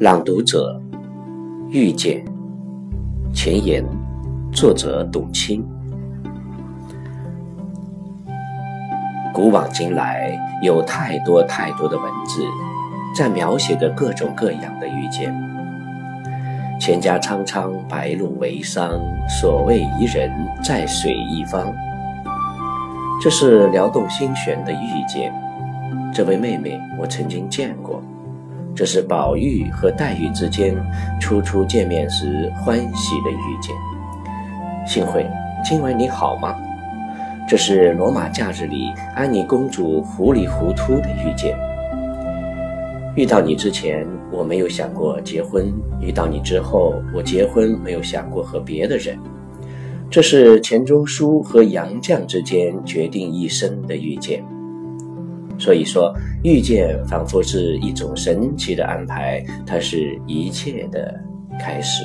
[0.00, 0.80] 朗读者
[1.68, 2.24] 遇见
[3.34, 3.84] 前言，
[4.50, 5.62] 作者董卿。
[9.34, 12.42] 古往今来，有太多太多的文字，
[13.14, 15.34] 在描写着各种各样的遇见。
[16.80, 18.98] 蒹葭苍苍，白露为霜。
[19.28, 20.32] 所谓伊人，
[20.64, 21.70] 在水一方。
[23.22, 25.30] 这是撩动心弦的遇见。
[26.10, 28.02] 这位妹妹，我曾经见过。
[28.74, 30.74] 这是宝玉和黛玉之间
[31.20, 33.74] 初初见面时欢喜的遇见。
[34.86, 35.26] 幸会，
[35.64, 36.54] 今晚你好吗？
[37.48, 41.56] 这是罗马假日里安妮公主糊里糊涂的遇见。
[43.16, 45.66] 遇到你之前，我没有想过结婚；
[46.00, 49.18] 遇到你之后，我结婚没有想过和别的人。
[50.08, 54.44] 这是钱钟书和杨绛之间决定一生的遇见。
[55.60, 61.14] 所以说，遇见仿佛是一种神奇的安排，它是一切的
[61.58, 62.02] 开始。